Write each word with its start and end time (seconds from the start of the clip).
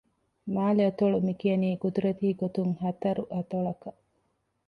މާލެއަތޮޅު 0.53 1.17
މި 1.25 1.33
ކިޔަނީ 1.39 1.69
ޤުދުރަތީ 1.81 2.27
ގޮތުން 2.41 2.73
ހަތަރު 2.81 3.23
އަތޮޅަކަށް 3.33 3.99